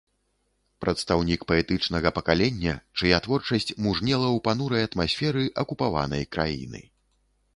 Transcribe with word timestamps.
Прадстаўнік 0.83 1.41
паэтычнага 1.51 2.09
пакалення, 2.17 2.73
чыя 2.97 3.19
творчасць 3.27 3.69
мужнела 3.87 4.27
ў 4.35 4.37
панурай 4.47 4.81
атмасферы 4.89 5.43
акупаванай 5.65 6.23
краіны. 6.37 6.81